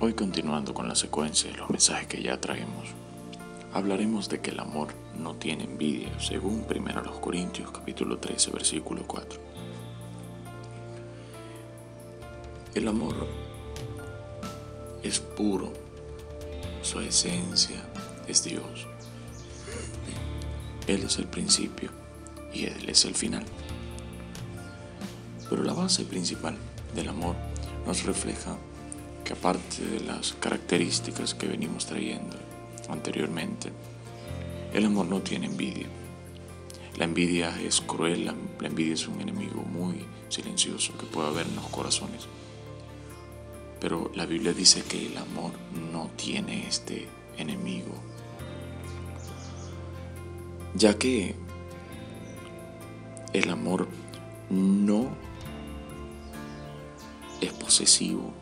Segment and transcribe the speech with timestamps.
[0.00, 2.88] Hoy continuando con la secuencia de los mensajes que ya traemos,
[3.72, 9.40] hablaremos de que el amor no tiene envidia, según 1 Corintios capítulo 13, versículo 4.
[12.74, 13.14] El amor
[15.04, 15.72] es puro,
[16.82, 17.80] su esencia
[18.26, 18.88] es Dios.
[20.88, 21.90] Él es el principio
[22.52, 23.44] y Él es el final.
[25.48, 26.56] Pero la base principal
[26.96, 27.36] del amor
[27.86, 28.58] nos refleja
[29.24, 32.36] que aparte de las características que venimos trayendo
[32.88, 33.72] anteriormente,
[34.72, 35.86] el amor no tiene envidia.
[36.96, 41.56] La envidia es cruel, la envidia es un enemigo muy silencioso que puede haber en
[41.56, 42.26] los corazones.
[43.80, 45.52] Pero la Biblia dice que el amor
[45.92, 47.94] no tiene este enemigo,
[50.74, 51.34] ya que
[53.32, 53.88] el amor
[54.50, 55.08] no
[57.40, 58.32] es posesivo,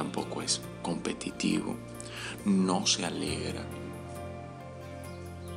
[0.00, 1.76] tampoco es competitivo,
[2.46, 3.66] no se alegra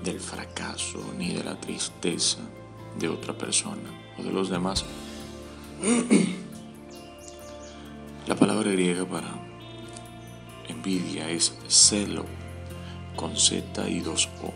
[0.03, 2.39] del fracaso ni de la tristeza
[2.99, 4.83] de otra persona o de los demás.
[8.27, 9.29] La palabra griega para
[10.67, 12.25] envidia es celo
[13.15, 14.53] con Z y dos O.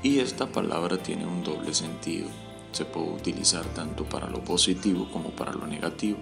[0.00, 2.28] Y esta palabra tiene un doble sentido.
[2.70, 6.18] Se puede utilizar tanto para lo positivo como para lo negativo.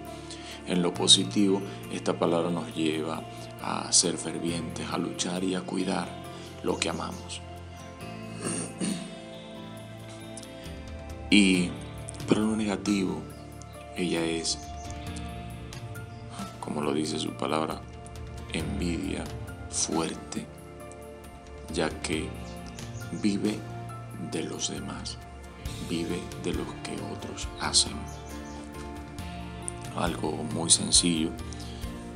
[0.67, 1.61] En lo positivo,
[1.93, 3.23] esta palabra nos lleva
[3.61, 6.09] a ser fervientes, a luchar y a cuidar
[6.63, 7.41] lo que amamos.
[11.29, 11.69] Y
[12.27, 13.21] para lo negativo,
[13.95, 14.59] ella es,
[16.59, 17.81] como lo dice su palabra,
[18.51, 19.23] envidia
[19.69, 20.45] fuerte,
[21.73, 22.27] ya que
[23.21, 23.57] vive
[24.31, 25.17] de los demás,
[25.89, 27.93] vive de lo que otros hacen
[29.97, 31.31] algo muy sencillo,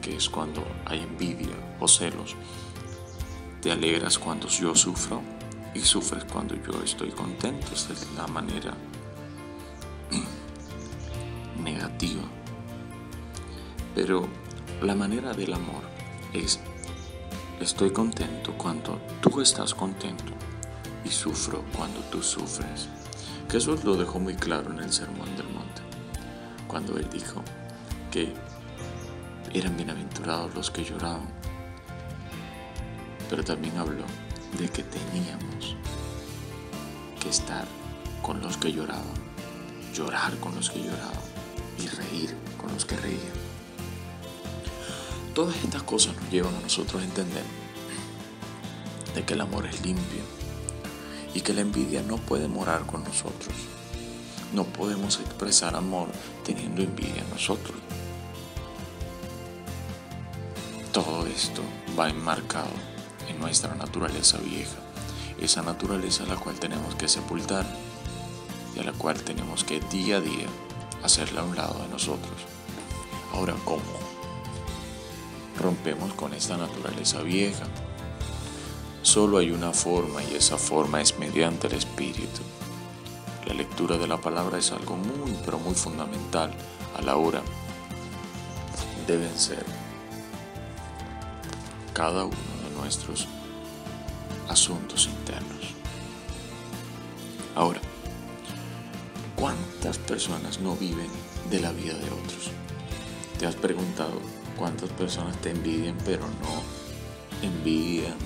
[0.02, 2.36] que es cuando hay envidia o celos.
[3.62, 5.22] Te alegras cuando yo sufro
[5.74, 7.68] y sufres cuando yo estoy contento.
[7.74, 8.74] Esta es la manera
[11.64, 12.24] negativa.
[13.94, 14.28] Pero
[14.82, 15.84] la manera del amor
[16.34, 16.60] es
[17.60, 20.34] estoy contento cuando tú estás contento
[21.06, 22.90] y sufro cuando tú sufres.
[23.50, 25.82] Jesús lo dejó muy claro en el Sermón del Monte,
[26.68, 27.44] cuando él dijo,
[28.12, 28.34] que
[29.54, 31.30] eran bienaventurados los que lloraban,
[33.30, 34.04] pero también habló
[34.60, 35.76] de que teníamos
[37.22, 37.66] que estar
[38.22, 39.14] con los que lloraban,
[39.94, 41.32] llorar con los que lloraban
[41.80, 43.42] y reír con los que reían.
[45.34, 47.44] Todas estas cosas nos llevan a nosotros a entender
[49.16, 50.22] de que el amor es limpio
[51.34, 53.56] y que la envidia no puede morar con nosotros.
[54.54, 56.10] No podemos expresar amor
[56.44, 57.78] teniendo envidia nosotros.
[61.32, 61.62] Esto
[61.98, 62.72] va enmarcado
[63.28, 64.78] en nuestra naturaleza vieja,
[65.40, 67.66] esa naturaleza a la cual tenemos que sepultar
[68.76, 70.48] y a la cual tenemos que día a día
[71.04, 72.36] hacerla a un lado de nosotros.
[73.34, 73.82] Ahora, ¿cómo?
[75.60, 77.66] Rompemos con esta naturaleza vieja.
[79.02, 82.42] Solo hay una forma y esa forma es mediante el Espíritu.
[83.48, 86.52] La lectura de la palabra es algo muy, pero muy fundamental
[86.98, 87.42] a la hora
[89.08, 89.81] de vencer
[92.02, 92.36] cada uno
[92.68, 93.28] de nuestros
[94.50, 95.76] asuntos internos.
[97.54, 97.80] Ahora,
[99.36, 101.12] ¿cuántas personas no viven
[101.52, 102.50] de la vida de otros?
[103.38, 104.20] ¿Te has preguntado
[104.58, 106.64] cuántas personas te envidian pero no
[107.44, 108.18] envidian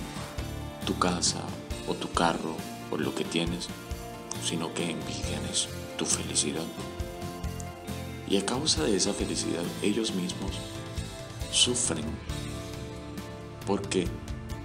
[0.85, 1.41] tu casa
[1.85, 2.55] o tu carro
[2.91, 3.67] o lo que tienes,
[4.41, 6.63] sino que envidian es tu felicidad?
[8.29, 10.53] Y a causa de esa felicidad ellos mismos
[11.51, 12.05] sufren
[13.65, 14.07] porque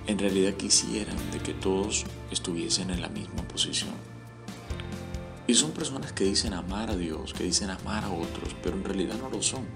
[0.07, 3.91] en realidad quisieran de que todos estuviesen en la misma posición.
[5.47, 8.85] Y son personas que dicen amar a Dios, que dicen amar a otros, pero en
[8.85, 9.67] realidad no lo son.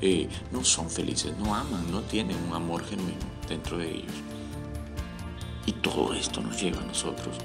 [0.00, 4.12] Eh, no son felices, no aman, no tienen un amor genuino dentro de ellos.
[5.66, 7.36] Y todo esto nos lleva a nosotros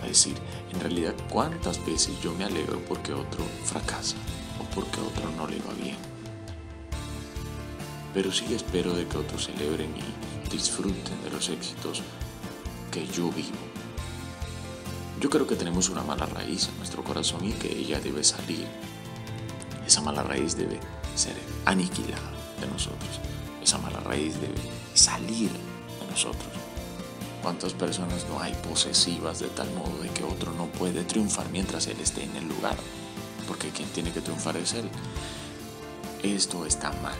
[0.00, 0.36] a decir,
[0.72, 4.16] en realidad, ¿cuántas veces yo me alegro porque otro fracasa
[4.60, 6.13] o porque otro no le va bien?
[8.14, 12.00] Pero sí espero de que otros celebren y disfruten de los éxitos
[12.92, 13.58] que yo vivo.
[15.20, 18.66] Yo creo que tenemos una mala raíz en nuestro corazón y que ella debe salir.
[19.84, 20.78] Esa mala raíz debe
[21.16, 21.34] ser
[21.64, 22.30] aniquilada
[22.60, 23.20] de nosotros.
[23.62, 24.60] Esa mala raíz debe
[24.94, 26.52] salir de nosotros.
[27.42, 31.88] ¿Cuántas personas no hay posesivas de tal modo de que otro no puede triunfar mientras
[31.88, 32.76] él esté en el lugar?
[33.48, 34.88] Porque quien tiene que triunfar es él.
[36.22, 37.18] Esto está mal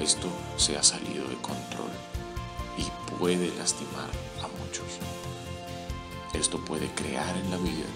[0.00, 1.90] esto se ha salido de control
[2.76, 2.84] y
[3.18, 4.10] puede lastimar
[4.42, 4.86] a muchos.
[6.34, 7.86] Esto puede crear en la vida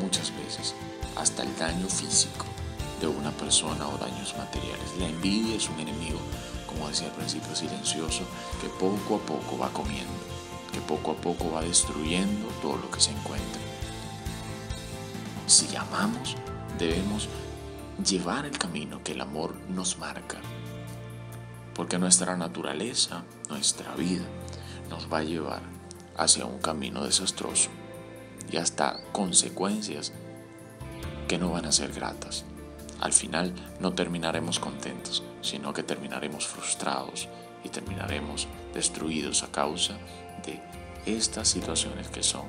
[0.00, 0.74] muchas veces
[1.16, 2.44] hasta el daño físico
[3.00, 4.96] de una persona o daños materiales.
[4.98, 6.18] La envidia es un enemigo,
[6.66, 8.24] como decía al principio, silencioso,
[8.60, 10.12] que poco a poco va comiendo,
[10.72, 13.60] que poco a poco va destruyendo todo lo que se encuentra.
[15.46, 16.36] Si amamos,
[16.78, 17.28] debemos
[18.04, 20.38] llevar el camino que el amor nos marca,
[21.76, 24.24] porque nuestra naturaleza, nuestra vida,
[24.88, 25.60] nos va a llevar
[26.16, 27.68] hacia un camino desastroso
[28.50, 30.14] y hasta consecuencias
[31.28, 32.46] que no van a ser gratas.
[32.98, 37.28] Al final no terminaremos contentos, sino que terminaremos frustrados
[37.62, 39.98] y terminaremos destruidos a causa
[40.46, 40.62] de
[41.04, 42.46] estas situaciones que son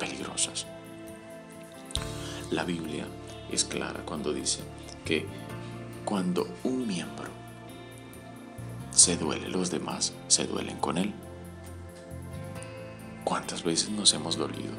[0.00, 0.66] peligrosas.
[2.50, 3.06] La Biblia
[3.52, 4.62] es clara cuando dice
[5.04, 5.26] que
[6.04, 7.37] cuando un miembro
[8.98, 11.14] se duele, los demás se duelen con él.
[13.22, 14.74] ¿Cuántas veces nos hemos dolido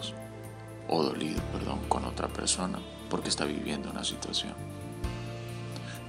[0.89, 2.79] o dolido, perdón, con otra persona
[3.09, 4.55] porque está viviendo una situación?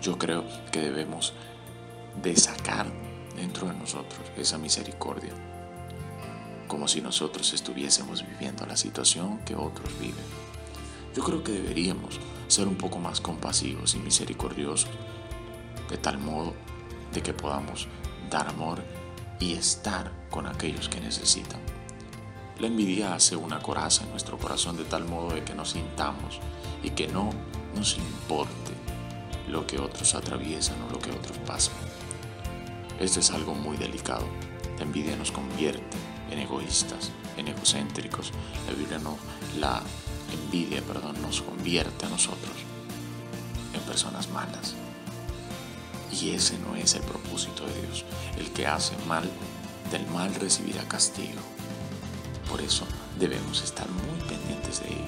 [0.02, 1.34] Yo creo que debemos
[2.20, 2.86] de sacar
[3.36, 5.32] dentro de nosotros esa misericordia,
[6.66, 10.24] como si nosotros estuviésemos viviendo la situación que otros viven.
[11.14, 12.18] Yo creo que deberíamos
[12.48, 14.90] ser un poco más compasivos y misericordiosos,
[15.88, 16.54] de tal modo
[17.12, 17.88] de que podamos
[18.30, 18.82] dar amor
[19.38, 21.60] y estar con aquellos que necesitan.
[22.58, 26.38] La envidia hace una coraza en nuestro corazón de tal modo de que nos sintamos
[26.82, 27.30] y que no
[27.74, 28.72] nos importe
[29.48, 31.74] lo que otros atraviesan o lo que otros pasan.
[33.00, 34.26] Esto es algo muy delicado.
[34.76, 35.96] La envidia nos convierte
[36.30, 38.30] en egoístas, en egocéntricos.
[38.68, 39.16] La Biblia no,
[39.58, 39.82] la
[40.32, 42.54] envidia, perdón, nos convierte a nosotros
[43.72, 44.74] en personas malas.
[46.12, 48.04] Y ese no es el propósito de Dios.
[48.38, 49.28] El que hace mal,
[49.90, 51.40] del mal recibirá castigo.
[52.48, 52.84] Por eso
[53.18, 55.04] debemos estar muy pendientes de él.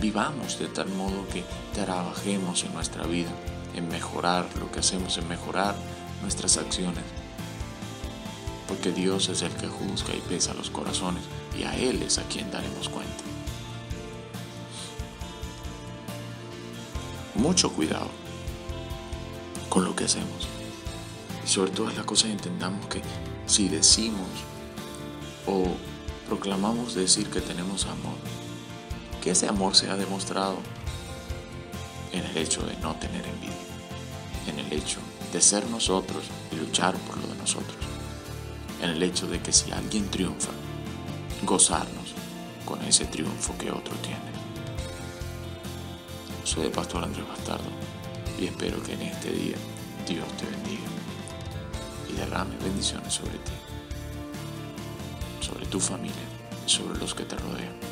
[0.00, 3.30] Vivamos de tal modo que trabajemos en nuestra vida,
[3.74, 5.74] en mejorar lo que hacemos, en mejorar
[6.20, 7.04] nuestras acciones.
[8.68, 11.22] Porque Dios es el que juzga y pesa los corazones
[11.58, 13.24] y a Él es a quien daremos cuenta.
[17.34, 18.21] Mucho cuidado
[19.72, 20.48] con lo que hacemos.
[21.42, 23.00] Y sobre todas las cosas entendamos que
[23.46, 24.28] si decimos
[25.46, 25.64] o
[26.28, 28.18] proclamamos decir que tenemos amor,
[29.22, 30.58] que ese amor sea demostrado
[32.12, 33.56] en el hecho de no tener envidia,
[34.46, 34.98] en el hecho
[35.32, 37.78] de ser nosotros y luchar por lo de nosotros,
[38.82, 40.52] en el hecho de que si alguien triunfa,
[41.44, 42.12] gozarnos
[42.66, 44.32] con ese triunfo que otro tiene.
[46.44, 47.70] Soy el pastor Andrés Bastardo
[48.42, 49.56] y espero que en este día
[50.08, 50.82] Dios te bendiga
[52.10, 53.52] y derrame bendiciones sobre ti,
[55.40, 56.26] sobre tu familia
[56.66, 57.91] y sobre los que te rodean.